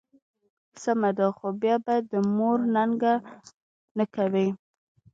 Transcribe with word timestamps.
سمه 0.81 1.09
ده، 1.17 1.27
خو 1.37 1.47
بیا 1.61 1.75
به 1.85 1.95
د 2.11 2.13
مور 2.37 2.59
ننګه 2.75 3.13
نه 3.97 4.05
کوې. 4.15 4.47